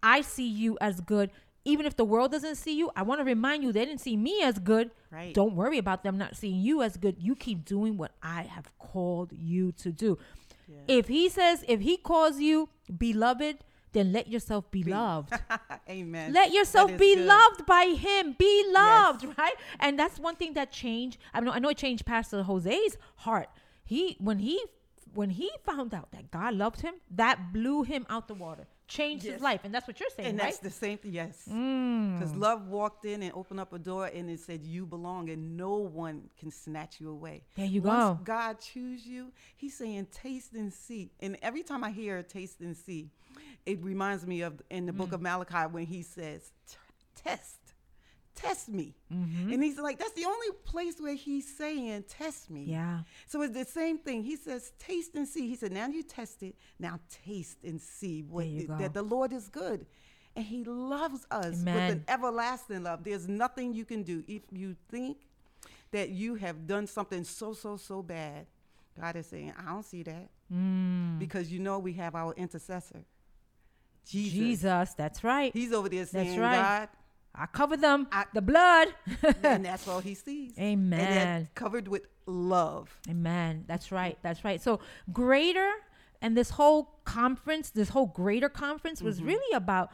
[0.02, 1.32] I see you as good.
[1.66, 4.16] Even if the world doesn't see you, I want to remind you they didn't see
[4.16, 4.90] me as good.
[5.12, 5.34] Right.
[5.34, 7.18] Don't worry about them not seeing you as good.
[7.20, 10.18] You keep doing what I have called you to do.
[10.68, 10.80] Yes.
[10.88, 13.58] If he says, if he calls you beloved,
[13.94, 15.34] then let yourself be loved.
[15.90, 16.34] Amen.
[16.34, 17.26] Let yourself be good.
[17.26, 18.36] loved by him.
[18.38, 19.56] Be loved, right?
[19.80, 21.18] And that's one thing that changed.
[21.34, 23.50] I know I know it changed Pastor Jose's heart.
[23.86, 24.62] He when he
[25.14, 28.68] when he found out that God loved him, that blew him out the water.
[28.88, 30.46] changed his life, and that's what you're saying, and right?
[30.46, 31.12] that's the same thing.
[31.12, 31.44] Yes.
[31.52, 32.20] Mm.
[32.20, 35.58] Because love walked in and opened up a door and it said, You belong, and
[35.58, 37.44] no one can snatch you away.
[37.56, 38.24] There you Once go.
[38.24, 41.12] God choose you, He's saying, Taste and see.
[41.20, 43.10] And every time I hear taste and see,
[43.68, 44.98] it reminds me of in the Mm.
[44.98, 46.52] book of Malachi when He says,
[47.16, 47.60] Test,
[48.36, 48.96] test me.
[49.14, 49.52] Mm-hmm.
[49.54, 52.64] And He's like, That's the only place where He's saying, Test me.
[52.64, 53.02] Yeah.
[53.28, 54.24] So it's the same thing.
[54.24, 55.48] He says, taste and see.
[55.48, 56.56] He said, now you test it.
[56.80, 58.78] Now taste and see what There you it- go.
[58.78, 59.86] that the Lord is good.
[60.36, 63.04] And he loves us with an everlasting love.
[63.04, 64.24] There's nothing you can do.
[64.28, 65.18] If you think
[65.92, 68.46] that you have done something so, so, so bad,
[69.02, 70.30] God is saying, I don't see that.
[70.54, 71.18] Mm.
[71.18, 73.04] Because you know we have our intercessor.
[74.10, 74.34] Jesus.
[74.38, 75.52] Jesus, that's right.
[75.54, 76.88] He's over there saying, right.
[77.36, 78.08] I cover them.
[78.12, 78.88] I- the blood.
[79.22, 80.54] God, and that's all he sees.
[80.58, 81.44] And Amen.
[81.44, 82.90] that's covered with love.
[83.10, 83.64] Amen.
[83.68, 84.18] That's right.
[84.24, 84.62] That's right.
[84.62, 84.80] So
[85.14, 85.70] greater
[86.22, 89.28] and this whole conference, this whole greater conference was Mm-hmm.
[89.28, 89.92] really about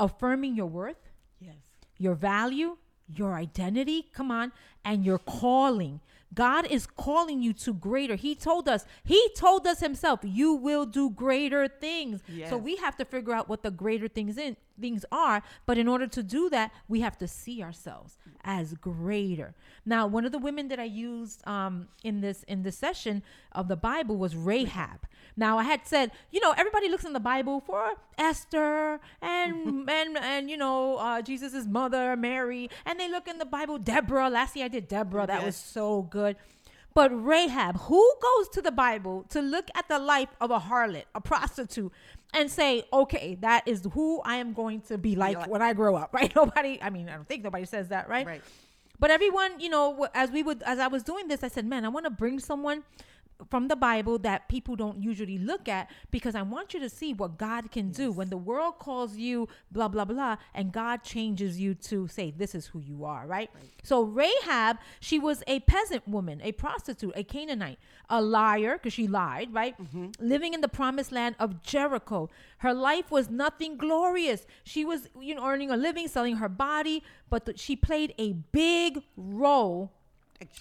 [0.00, 1.56] affirming your worth, Yes.
[1.98, 2.76] your value,
[3.14, 4.52] your identity, come on,
[4.84, 6.00] and your calling.
[6.34, 8.14] God is calling you to greater.
[8.14, 12.20] He told us, He told us Himself, you will do greater things.
[12.50, 15.42] So we have to figure out what the greater things in things are.
[15.66, 19.54] But in order to do that, we have to see ourselves as greater.
[19.84, 23.68] Now, one of the women that I used um, in this in this session of
[23.68, 25.06] the Bible was Rahab.
[25.36, 30.18] Now, I had said, you know, everybody looks in the Bible for Esther and and
[30.18, 34.30] and you know uh, Jesus's mother Mary, and they look in the Bible Deborah.
[34.30, 35.26] Last year I did Deborah.
[35.26, 36.36] That was so good.
[36.94, 41.04] But Rahab, who goes to the Bible to look at the life of a harlot,
[41.14, 41.92] a prostitute,
[42.34, 45.72] and say, okay, that is who I am going to be like like- when I
[45.72, 46.34] grow up, right?
[46.34, 48.26] Nobody, I mean, I don't think nobody says that, right?
[48.26, 48.42] Right.
[49.00, 51.84] But everyone, you know, as we would, as I was doing this, I said, man,
[51.84, 52.82] I want to bring someone
[53.50, 57.12] from the Bible that people don't usually look at because I want you to see
[57.12, 61.58] what God can do when the world calls you blah blah blah and God changes
[61.60, 63.50] you to say this is who you are, right?
[63.82, 67.78] So Rahab, she was a peasant woman, a prostitute, a Canaanite,
[68.10, 69.80] a liar because she lied, right?
[69.80, 70.10] Mm-hmm.
[70.20, 72.28] Living in the promised land of Jericho.
[72.58, 74.46] Her life was nothing glorious.
[74.64, 78.32] She was, you know, earning a living, selling her body, but th- she played a
[78.32, 79.92] big role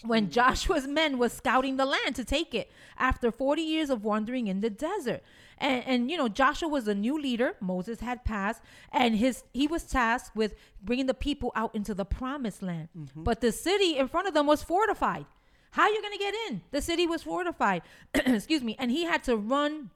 [0.04, 4.48] when Joshua's men was scouting the land to take it after 40 years of wandering
[4.48, 5.22] in the desert.
[5.58, 7.56] And, and you know, Joshua was a new leader.
[7.60, 8.62] Moses had passed,
[8.92, 12.90] and his he was tasked with bringing the people out into the promised land.
[12.98, 13.24] Mm-hmm.
[13.24, 15.26] But the city in front of them was fortified.
[15.72, 16.62] How are you going to get in?
[16.72, 17.82] The city was fortified.
[18.14, 18.76] Excuse me.
[18.80, 19.92] And he had to run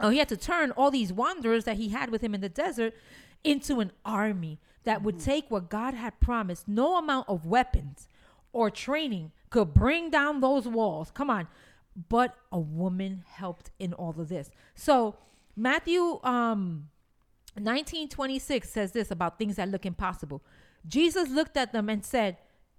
[0.00, 2.48] Oh, he had to turn all these wanderers that he had with him in the
[2.48, 2.94] desert
[3.44, 5.30] into an army that would mm-hmm.
[5.30, 6.66] take what God had promised.
[6.66, 8.08] No amount of weapons
[8.54, 11.10] or training could bring down those walls.
[11.10, 11.48] Come on.
[12.08, 14.50] But a woman helped in all of this.
[14.74, 15.16] So,
[15.56, 16.88] Matthew um
[17.54, 20.42] 1926 says this about things that look impossible.
[20.86, 22.36] Jesus looked at them and said,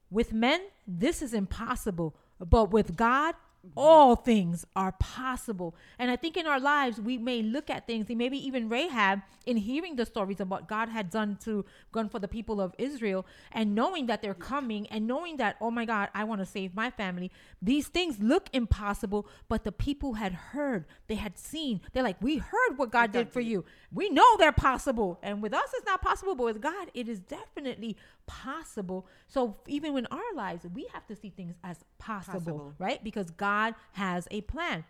[0.09, 3.35] With men, this is impossible, but with God,
[3.75, 5.75] all things are possible.
[5.99, 9.21] And I think in our lives, we may look at things, and maybe even Rahab,
[9.45, 12.73] in hearing the stories of what God had done to done for the people of
[12.77, 16.45] Israel, and knowing that they're coming, and knowing that, oh my God, I want to
[16.45, 17.31] save my family.
[17.61, 21.81] These things look impossible, but the people had heard, they had seen.
[21.93, 23.65] They're like, we heard what God did for you.
[23.91, 25.19] We know they're possible.
[25.23, 29.07] And with us, it's not possible, but with God, it is definitely possible.
[29.27, 32.73] So even in our lives, we have to see things as possible, Possible.
[32.79, 33.03] right?
[33.03, 34.83] Because God has a plan.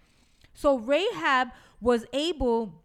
[0.54, 1.50] So Rahab
[1.82, 2.82] was able.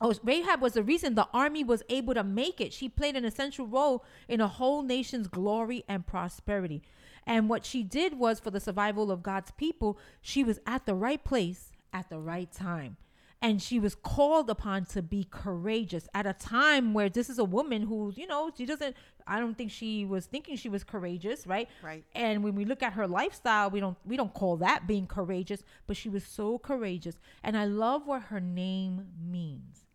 [0.00, 2.72] Oh, Rahab was the reason the army was able to make it.
[2.72, 6.82] She played an essential role in a whole nation's glory and prosperity.
[7.24, 10.94] And what she did was for the survival of God's people, she was at the
[10.94, 12.96] right place at the right time.
[13.42, 17.44] And she was called upon to be courageous at a time where this is a
[17.44, 21.44] woman who, you know, she doesn't, I don't think she was thinking she was courageous,
[21.44, 21.68] right?
[21.82, 22.04] Right.
[22.14, 25.64] And when we look at her lifestyle, we don't we don't call that being courageous,
[25.88, 27.16] but she was so courageous.
[27.42, 29.86] And I love what her name means.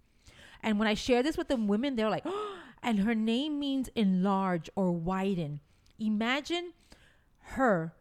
[0.61, 3.89] And when I share this with the women, they're like, oh, and her name means
[3.95, 5.61] enlarge or widen.
[5.99, 6.73] Imagine
[7.39, 7.93] her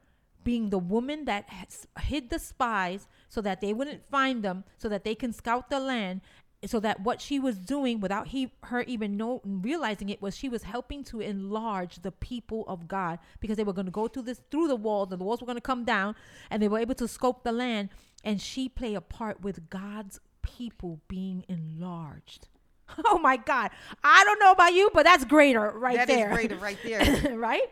[0.46, 4.88] being the woman that has hid the spies so that they wouldn't find them, so
[4.88, 6.20] that they can scout the land,
[6.64, 10.48] so that what she was doing without he her even know realizing it was she
[10.48, 14.22] was helping to enlarge the people of God because they were going to go through
[14.22, 16.14] this through the walls and the walls were going to come down
[16.48, 17.88] and they were able to scope the land
[18.22, 22.48] and she played a part with God's people being enlarged.
[23.04, 23.72] Oh my God.
[24.04, 26.28] I don't know about you, but that's greater right That there.
[26.28, 27.37] That is greater right there.
[27.48, 27.68] right?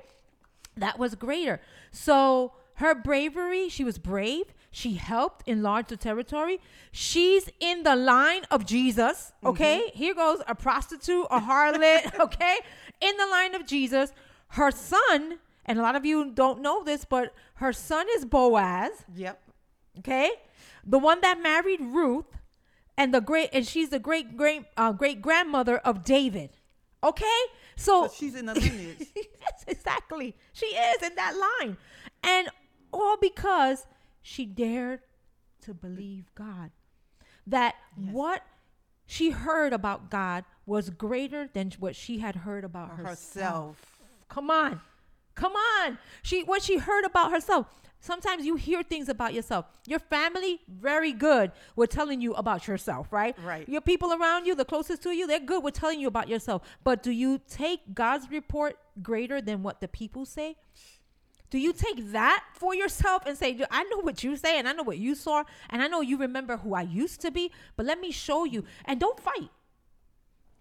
[0.76, 1.60] That was greater.
[1.92, 4.52] So her bravery, she was brave.
[4.70, 6.58] She helped enlarge the territory.
[6.90, 9.32] She's in the line of Jesus.
[9.44, 9.92] Okay.
[9.94, 12.18] Here goes a prostitute, a harlot.
[12.20, 12.56] okay.
[13.00, 14.12] In the line of Jesus.
[14.48, 18.90] Her son, and a lot of you don't know this, but her son is Boaz.
[19.14, 19.40] Yep.
[20.00, 20.30] Okay.
[20.84, 22.26] The one that married Ruth
[22.96, 26.50] and the great, and she's the great great uh, great grandmother of David.
[27.02, 27.40] Okay.
[27.76, 29.08] So, So she's in the lineage.
[29.16, 30.36] yes, exactly.
[30.52, 31.76] She is in that line.
[32.22, 32.48] And
[32.94, 33.86] all because
[34.22, 35.00] she dared
[35.62, 36.70] to believe God.
[37.46, 38.42] That what
[39.06, 43.06] she heard about God was greater than what she had heard about herself.
[43.06, 43.98] herself.
[44.28, 44.80] Come on.
[45.34, 45.98] Come on.
[46.22, 47.66] She what she heard about herself.
[48.00, 49.64] Sometimes you hear things about yourself.
[49.86, 53.34] Your family, very good with telling you about yourself, right?
[53.42, 53.66] Right.
[53.66, 56.60] Your people around you, the closest to you, they're good with telling you about yourself.
[56.84, 60.56] But do you take God's report greater than what the people say?
[61.50, 64.72] Do you take that for yourself and say, I know what you say and I
[64.72, 67.86] know what you saw and I know you remember who I used to be, but
[67.86, 68.64] let me show you.
[68.84, 69.50] And don't fight.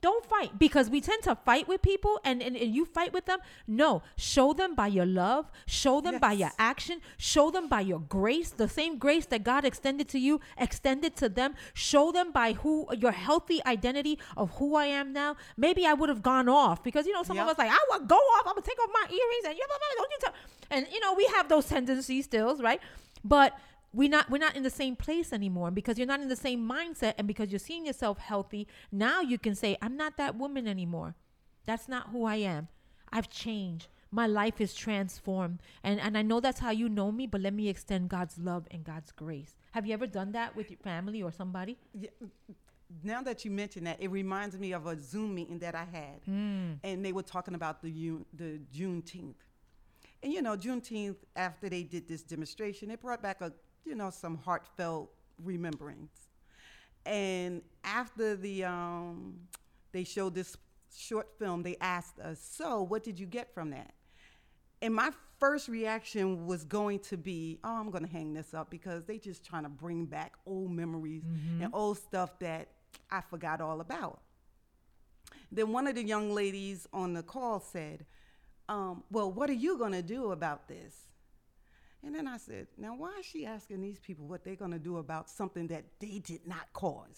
[0.03, 3.25] Don't fight because we tend to fight with people and, and, and you fight with
[3.25, 3.39] them.
[3.65, 8.01] No, show them by your love, show them by your action, show them by your
[8.01, 11.55] grace, the same grace that God extended to you, extended to them.
[11.73, 15.37] Show them by who your healthy identity of who I am now.
[15.55, 18.05] Maybe I would have gone off because you know some of us like I would
[18.09, 18.45] go off.
[18.45, 20.33] I'm gonna take off my earrings and you don't you tell.
[20.73, 22.81] And you know we have those tendencies still, right?
[23.23, 23.57] But
[23.93, 26.67] we not we're not in the same place anymore because you're not in the same
[26.67, 30.67] mindset and because you're seeing yourself healthy now you can say i'm not that woman
[30.67, 31.13] anymore.
[31.65, 32.67] That's not who i am.
[33.11, 33.87] I've changed.
[34.11, 35.59] My life is transformed.
[35.83, 38.67] And and i know that's how you know me but let me extend god's love
[38.71, 39.55] and god's grace.
[39.73, 41.77] Have you ever done that with your family or somebody?
[41.93, 42.09] Yeah,
[43.03, 46.19] now that you mention that, it reminds me of a Zoom meeting that I had,
[46.25, 46.73] Hmm.
[46.83, 47.91] and they were talking about the
[48.33, 49.41] the Juneteenth,
[50.23, 53.51] and you know Juneteenth after they did this demonstration, it brought back a
[53.85, 55.11] you know some heartfelt
[55.43, 56.29] remembrance,
[57.05, 59.35] and after the um,
[59.91, 60.57] they showed this
[60.95, 63.93] short film, they asked us, so what did you get from that?
[64.81, 68.69] And my first reaction was going to be, oh, I'm going to hang this up
[68.69, 71.23] because they just trying to bring back old memories
[71.61, 72.69] and old stuff that
[73.09, 74.21] I forgot all about.
[75.51, 78.05] Then one of the young ladies on the call said,
[78.73, 80.95] um, well, what are you going to do about this?
[82.05, 84.79] And then I said, now why is she asking these people what they're going to
[84.79, 87.15] do about something that they did not cause?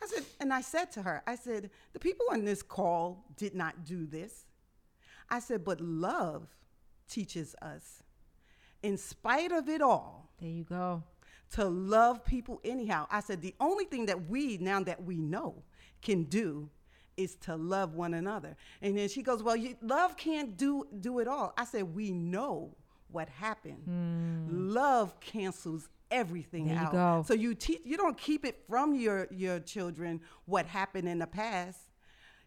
[0.00, 3.54] I said, and I said to her, I said, the people on this call did
[3.54, 4.46] not do this.
[5.28, 6.46] I said, but love
[7.08, 8.02] teaches us,
[8.82, 11.02] in spite of it all, there you go
[11.52, 13.06] to love people anyhow.
[13.10, 15.62] I said, the only thing that we, now that we know,
[16.00, 16.70] can do
[17.20, 18.56] is to love one another.
[18.82, 21.52] And then she goes, well, you, love can't do, do it all.
[21.56, 22.74] I said, we know
[23.10, 23.82] what happened.
[23.84, 24.46] Hmm.
[24.72, 26.92] Love cancels everything There you out.
[26.92, 27.24] go.
[27.26, 31.26] So you teach, you don't keep it from your, your children what happened in the
[31.26, 31.78] past.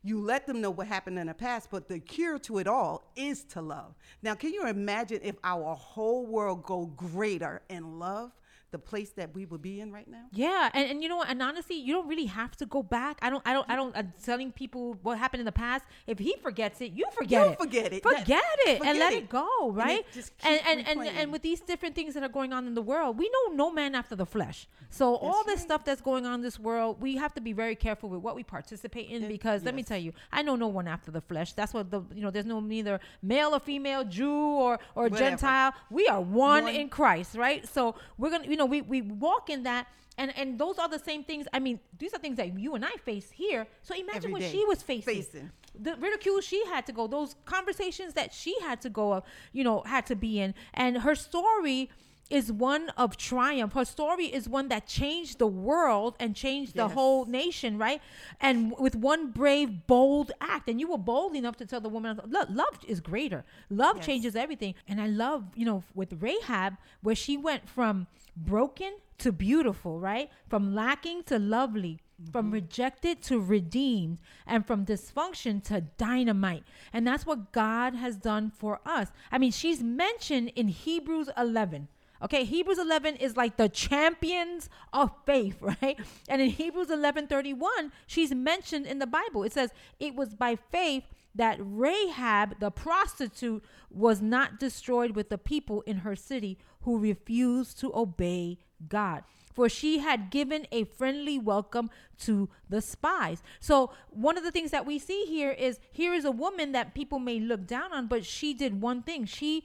[0.06, 3.04] You let them know what happened in the past, but the cure to it all
[3.16, 3.96] is to love.
[4.22, 8.32] Now, can you imagine if our whole world go greater in love,
[8.74, 10.26] the place that we would be in right now?
[10.34, 11.30] Yeah, and, and you know what?
[11.30, 13.18] And honestly, you don't really have to go back.
[13.22, 13.42] I don't.
[13.46, 13.70] I don't.
[13.70, 13.96] I don't.
[13.96, 15.86] I'm telling people what happened in the past.
[16.08, 17.60] If he forgets it, you forget You it.
[17.60, 18.04] forget it.
[18.04, 19.18] Forget That- it and forget let it.
[19.24, 19.48] it go.
[19.70, 20.06] And Right.
[20.14, 21.16] just And and, and replaying.
[21.20, 23.72] and with these different things that are going on in the world, we know no
[23.72, 24.68] man after the flesh.
[24.90, 25.66] So all this right.
[25.68, 28.36] stuff that's going on in this world, we have to be very careful with what
[28.36, 31.22] we participate in It- because let me tell you, I know no one after the
[31.22, 31.54] flesh.
[31.54, 32.32] That's what the you know.
[32.32, 35.18] There's no neither male or female, Jew or or Whatever.
[35.32, 35.74] Gentile.
[35.90, 36.76] We are one, One.
[36.76, 37.68] in Christ, right?
[37.68, 41.00] So we're gonna, you know, we we walk in that, and and those are the
[41.00, 41.48] same things.
[41.54, 43.68] I mean, these are things that you and I face here.
[43.82, 44.52] So imagine Every what day.
[44.52, 45.16] she was facing.
[45.16, 45.52] Facing.
[45.80, 49.24] The ridicule she had to go, those conversations that she had to go,
[49.54, 51.90] you know, had to be in, and her story
[52.30, 53.74] is one of triumph.
[53.74, 58.02] Her story is one that changed the world and changed the whole nation, right?
[58.40, 62.20] And with one brave, bold act, and you were bold enough to tell the woman,
[62.26, 63.44] "Look, love is greater.
[63.70, 64.06] Love Yes.
[64.06, 69.32] changes everything." And I love, you know, with Rahab, where she went from broken to
[69.32, 70.30] beautiful, right?
[70.48, 72.00] From lacking to lovely.
[72.32, 72.54] From mm-hmm.
[72.54, 76.64] rejected to redeemed, and from dysfunction to dynamite.
[76.94, 79.12] And that's what God has done for us.
[79.30, 81.90] I mean, she's mentioned in Hebrews 11.
[82.24, 86.00] Okay, Hebrews 11 is like the champions of faith, right?
[86.30, 89.44] And in Hebrews 11:31, she's mentioned in the Bible.
[89.44, 91.04] It says, "It was by faith
[91.36, 97.80] that Rahab, the prostitute, was not destroyed with the people in her city who refused
[97.80, 103.44] to obey God." For she had given a friendly welcome to the spies.
[103.60, 106.96] So, one of the things that we see here is here is a woman that
[106.96, 109.26] people may look down on, but she did one thing.
[109.26, 109.64] She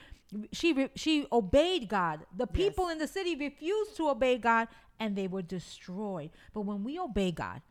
[0.52, 2.26] she re- she obeyed God.
[2.36, 2.56] The Yes.
[2.56, 4.68] people in the city refused to obey God
[5.00, 6.30] and they were destroyed.
[6.52, 7.62] But when we obey God,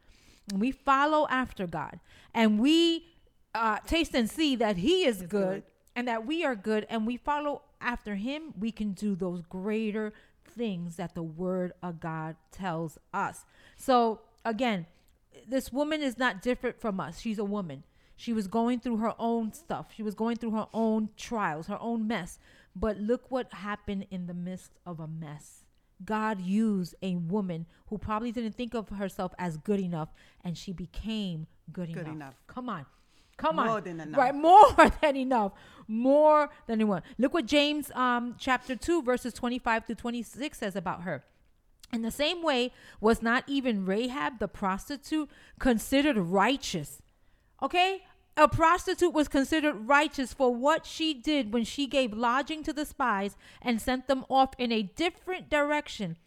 [0.52, 2.00] and we follow after God,
[2.34, 3.06] and we
[3.54, 5.64] uh, taste and see that He is good, good.
[5.96, 10.14] and that we are good, and we follow after Him, we can do those greater
[10.46, 13.46] things that the Word of God tells us.
[13.76, 14.86] So again,
[15.48, 17.20] this woman is not different from us.
[17.20, 17.84] She's a woman.
[18.18, 19.88] She was going through her own stuff.
[19.96, 22.40] She was going through her own trials, her own mess.
[22.76, 25.64] But look what happened in the midst of a mess.
[26.04, 30.10] God used a woman who probably didn't think of herself as good enough,
[30.44, 32.16] and she became good, Good enough.
[32.16, 32.34] enough.
[32.48, 32.86] Come on.
[33.38, 33.68] Come on.
[33.68, 34.18] More than enough.
[34.20, 35.52] Right, more than enough.
[35.88, 37.04] More than enough.
[37.20, 41.24] Look what James um chapter 2 verses 25 through 26 says about her.
[41.94, 47.02] In the same way, was not even Rahab the prostitute considered righteous?
[47.62, 48.04] Okay?
[48.40, 52.86] A prostitute was considered righteous for what she did when she gave lodging to the
[52.86, 56.18] spies and sent them off in a different direction.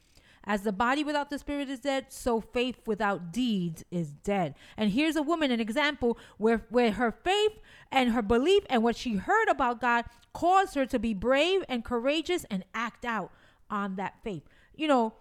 [0.42, 4.57] As the body without the spirit is dead, so faith without deeds is dead.
[4.77, 7.61] And here's a woman, an example where, where her faith
[7.92, 11.85] and her belief and what she heard about God caused her to be brave and
[11.85, 13.31] courageous and act out
[13.70, 14.42] on that faith.
[14.75, 15.14] You know,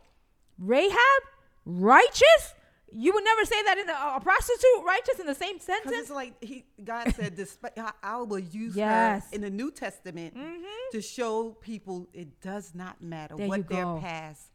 [0.58, 1.22] Rahab,
[1.66, 2.56] righteous?
[2.92, 5.96] You would never say that in the, a prostitute, righteous in the same sentence?
[5.96, 9.30] it's like he, God said, despite, I, will use Yes.
[9.30, 10.64] her in the New Testament mm-hmm.
[10.92, 14.50] to show people it does not matter There what their past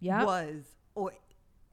[0.00, 0.26] Yep.
[0.26, 1.12] was or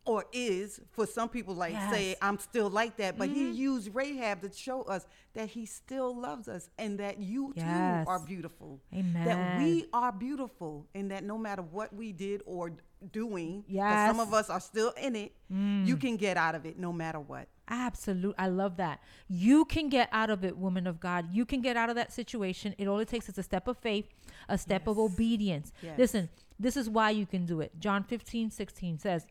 [0.05, 0.79] or is.
[0.91, 4.83] For some people, like say, I'm still like that, but he used Rahab to show
[4.83, 8.05] us that he still loves us and that you Yes.
[8.05, 8.79] too are beautiful.
[8.93, 9.25] Amen.
[9.25, 12.71] that we are beautiful and that no matter what we did or
[13.11, 13.91] doing Yes.
[13.93, 14.07] Mm.
[14.11, 17.19] some of us are still in it, you can get out of it no matter
[17.19, 17.47] what.
[17.67, 18.35] Absolutely.
[18.37, 18.99] I love that.
[19.27, 21.27] You can get out of it, woman of God.
[21.33, 22.75] You can get out of that situation.
[22.77, 24.07] It all it takes is a step of faith,
[24.47, 25.71] a step of obedience.
[25.81, 25.97] Yes.
[25.97, 27.71] Listen, this is why you can do it.
[27.79, 29.25] John 15, 16 says,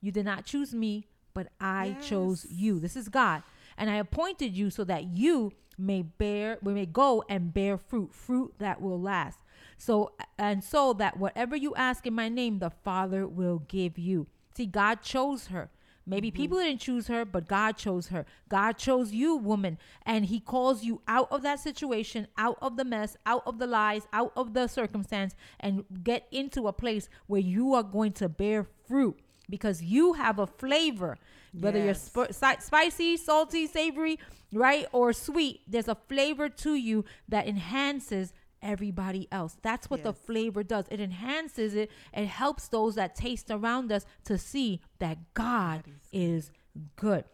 [0.00, 2.80] You did not choose me, but I chose you.
[2.80, 3.42] This is God.
[3.76, 8.14] And I appointed you so that you may bear, we may go and bear fruit,
[8.14, 9.38] fruit that will last.
[9.78, 14.26] So, and so that whatever you ask in my name, the Father will give you.
[14.54, 15.70] See, God chose her.
[16.06, 16.36] Maybe mm-hmm.
[16.36, 18.26] people didn't choose her, but God chose her.
[18.48, 22.84] God chose you, woman, and He calls you out of that situation, out of the
[22.84, 27.40] mess, out of the lies, out of the circumstance, and get into a place where
[27.40, 29.18] you are going to bear fruit
[29.50, 31.18] because you have a flavor,
[31.58, 34.18] whether you're sp- spicy, salty, savory,
[34.52, 35.60] right, or sweet.
[35.66, 38.32] There's a flavor to you that enhances
[38.62, 39.56] everybody else.
[39.62, 40.84] That's what the flavor does.
[40.90, 41.90] It enhances it.
[42.12, 46.50] It helps those that taste around us to see that God God is
[46.96, 47.24] good.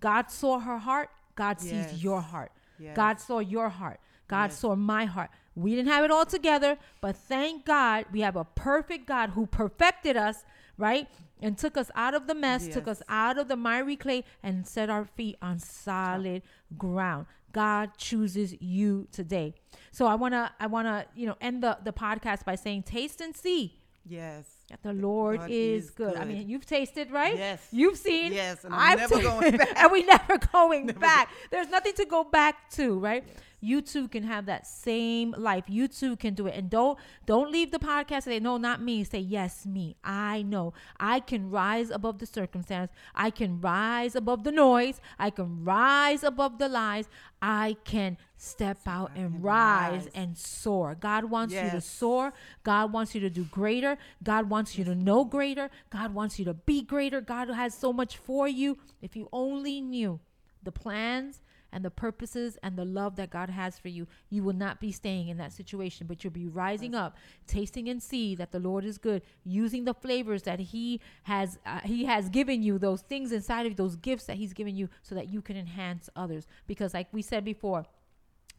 [0.00, 1.10] God saw her heart.
[1.34, 2.52] God sees your heart.
[2.78, 2.96] Yes.
[2.96, 4.00] God saw your heart.
[4.28, 4.58] God Yes.
[4.58, 5.30] saw my heart.
[5.54, 9.46] We didn't have it all together, but thank God we have a perfect God who
[9.46, 10.44] perfected us,
[10.78, 11.08] right?
[11.40, 14.66] And took us out of the mess, took us out of the miry clay, and
[14.66, 16.42] set our feet on solid
[16.78, 17.26] ground.
[17.52, 19.54] God chooses you today.
[19.92, 23.36] So I wanna, I wanna, you know, end the the podcast by saying, taste and
[23.36, 24.44] see Yes.
[24.70, 26.16] That the Lord God is, is good.
[26.16, 27.36] I mean, you've tasted, right?
[27.36, 27.66] Yes.
[27.70, 28.32] You've seen.
[28.32, 29.72] Yes, and I'm never ta- going back.
[29.76, 31.30] and we never going back.
[31.50, 33.24] There's nothing to go back to, right?
[33.60, 35.64] You too can have that same life.
[35.66, 36.54] You too can do it.
[36.54, 39.02] And don't don't leave the podcast and say, no, not me.
[39.02, 39.96] Say, yes, me.
[40.04, 40.74] I know.
[41.00, 42.92] I can rise above the circumstance.
[43.14, 45.00] I can rise above the noise.
[45.18, 47.08] I can rise above the lies.
[47.40, 50.08] I can step out and rise rise.
[50.14, 50.94] and soar.
[50.98, 52.32] God wants you to soar.
[52.62, 53.96] God wants you to do greater.
[54.22, 55.70] God wants you to know greater.
[55.90, 57.20] God wants you to be greater.
[57.20, 58.78] God has so much for you.
[59.02, 60.20] If you only knew
[60.62, 61.40] the plans
[61.72, 64.92] and the purposes and the love that God has for you, you will not be
[64.92, 67.16] staying in that situation, but you'll be rising up,
[67.46, 71.80] tasting and see that the Lord is good, using the flavors that He has uh,
[71.80, 74.88] He has given you, those things inside of you, those gifts that He's given you,
[75.02, 76.46] so that you can enhance others.
[76.66, 77.84] Because, like we said before,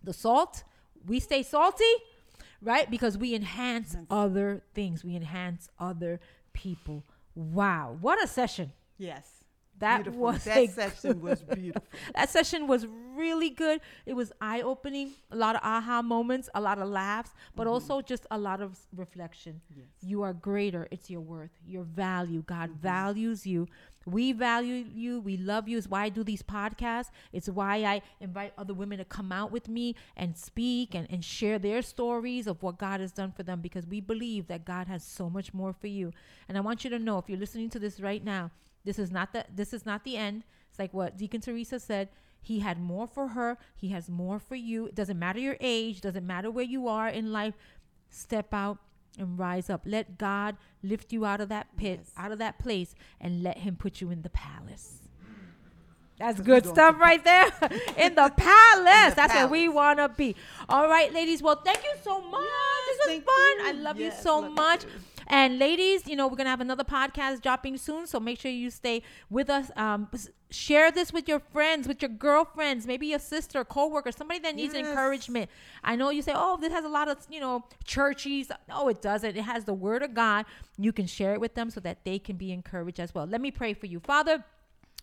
[0.04, 0.64] the salt,
[1.08, 1.94] we stay salty,
[2.62, 2.90] right?
[2.90, 6.20] Because we enhance other things, we enhance other
[6.54, 7.04] people.
[7.36, 8.74] Wow, what a session!
[8.98, 9.37] Yes.
[9.80, 10.22] That Beautiful.
[10.22, 11.88] was that session was beautiful.
[12.16, 13.80] that session was really good.
[14.06, 17.74] It was eye opening, a lot of aha moments, a lot of laughs, but mm-hmm.
[17.74, 19.62] also just a lot of reflection.
[19.76, 19.88] Yes.
[20.02, 20.88] You are greater.
[20.90, 22.44] It's your worth, your value.
[22.46, 22.82] God mm-hmm.
[22.82, 23.68] values you.
[24.08, 25.20] We value you.
[25.20, 25.78] We love you.
[25.78, 27.10] It's why I do these podcasts.
[27.34, 31.26] It's why I invite other women to come out with me and speak and, and
[31.26, 34.88] share their stories of what God has done for them because we believe that God
[34.88, 36.14] has so much more for you.
[36.48, 38.52] And I want you to know if you're listening to this right now,
[38.88, 40.44] this is not the this is not the end.
[40.70, 42.10] It's like what Deacon Teresa said.
[42.42, 43.58] He had more for her.
[43.76, 44.88] He has more for you.
[44.88, 46.00] It doesn't matter your age.
[46.02, 47.56] Doesn't matter where you are in life.
[48.10, 48.78] step out
[49.20, 49.82] and rise up.
[49.86, 52.14] Let God lift you out of that pit, Yes.
[52.16, 55.07] out of that place, and let Him put you in the palace.
[56.20, 57.46] That's good stuff right there.
[57.98, 59.14] in the palace.
[59.14, 60.36] That's where we want to be.
[60.68, 61.44] All right, ladies.
[61.44, 62.42] Well, thank you so much.
[62.88, 63.60] this was fun.
[63.60, 63.68] you.
[63.68, 64.82] I love you so love much.
[64.82, 64.90] too.
[65.30, 68.08] And ladies, you know, we're going to have another podcast dropping soon.
[68.08, 69.70] So make sure you stay with us.
[69.76, 70.08] Um,
[70.50, 74.74] share this with your friends, with your girlfriends, maybe your sister, coworker, somebody that needs
[74.74, 74.88] Yes.
[74.88, 75.50] encouragement.
[75.84, 79.02] I know you say, oh, this has a lot of, you know, churches." No, it
[79.02, 79.36] doesn't.
[79.36, 80.46] It has the word of God.
[80.78, 83.26] You can share it with them so that they can be encouraged as well.
[83.26, 84.00] Let me pray for you.
[84.00, 84.46] Father,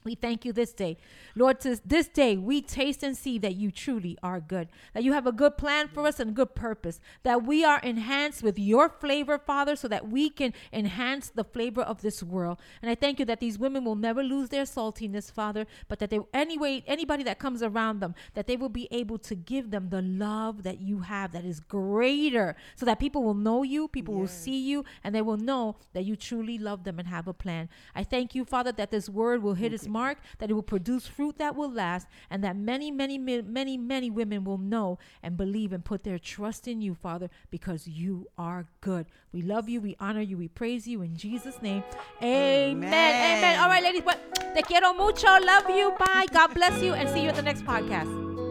[0.04, 0.98] we thank you this day.
[1.34, 5.14] Lord, to this day, we taste and see that you truly are good, that you
[5.14, 8.90] have a good plan for us and good purpose, that we are enhanced with your
[8.90, 12.58] flavor, Father, so that we can enhance the flavor of this world.
[12.82, 16.10] And I thank you that these women will never lose their saltiness, Father, but that
[16.10, 19.88] they, anyway, anybody that comes around them, that they will be able to give them
[19.88, 24.12] the love that you have that is greater, so that people will know you, people
[24.12, 27.32] will see you, and they will know that you truly love them and have a
[27.32, 27.70] plan.
[27.94, 31.06] I thank you, Father, that this word will hit its mark, that it will produce
[31.06, 35.36] fruit that will last, and that many, many, mi- many, many women will know and
[35.36, 39.06] believe and put their trust in you, Father, because you are good.
[39.32, 41.82] We love you, we honor you, we praise you in Jesus' name.
[42.22, 42.92] Amen.
[42.92, 43.38] Amen.
[43.38, 43.60] Amen.
[43.60, 44.18] All right, ladies, but
[44.54, 45.28] te quiero mucho.
[45.52, 45.94] Love you.
[45.98, 46.26] Bye.
[46.32, 48.43] God bless you, and see you at the next podcast.